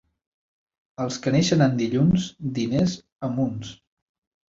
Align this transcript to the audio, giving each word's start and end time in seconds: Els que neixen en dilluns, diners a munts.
Els 1.05 1.19
que 1.27 1.35
neixen 1.35 1.63
en 1.67 1.77
dilluns, 1.83 2.27
diners 2.59 2.99
a 3.29 3.33
munts. 3.39 3.81